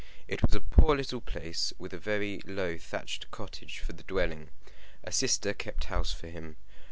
It 0.27 0.41
was 0.41 0.55
a 0.55 0.61
poor 0.61 0.95
little 0.95 1.21
place, 1.21 1.73
with 1.77 1.93
a 1.93 1.97
very 1.99 2.41
low 2.43 2.75
thatched 2.79 3.29
cottage 3.29 3.77
for 3.77 3.93
the 3.93 4.01
dwelling. 4.01 4.49
A 5.03 5.11
sister 5.11 5.53
kept 5.53 5.83
house 5.93 6.11
for 6.11 6.25
him. 6.27 6.55